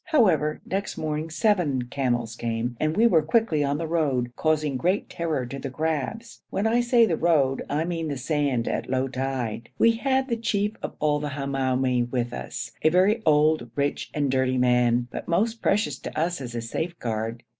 However, 0.05 0.61
next 0.65 0.97
morning 0.97 1.29
seven 1.29 1.83
camels 1.83 2.35
came 2.35 2.75
and 2.79 2.97
we 2.97 3.05
were 3.05 3.21
quickly 3.21 3.63
on 3.63 3.77
the 3.77 3.85
road, 3.85 4.31
causing 4.35 4.75
great 4.75 5.11
terror 5.11 5.45
to 5.45 5.59
the 5.59 5.69
crabs. 5.69 6.41
When 6.49 6.65
I 6.65 6.81
say 6.81 7.05
the 7.05 7.15
road 7.15 7.61
I 7.69 7.83
mean 7.83 8.07
the 8.07 8.17
sand 8.17 8.67
at 8.67 8.89
low 8.89 9.07
tide. 9.07 9.69
We 9.77 9.91
had 9.97 10.27
the 10.27 10.37
chief 10.37 10.71
of 10.81 10.95
all 10.97 11.19
the 11.19 11.29
Hamoumi 11.37 12.09
with 12.11 12.33
us, 12.33 12.71
a 12.81 12.89
very 12.89 13.21
old, 13.27 13.69
rich, 13.75 14.09
and 14.11 14.31
dirty 14.31 14.57
man, 14.57 15.07
but 15.11 15.27
most 15.27 15.61
precious 15.61 15.99
to 15.99 16.19
us 16.19 16.41
as 16.41 16.55
a 16.55 16.61
safeguard. 16.61 17.43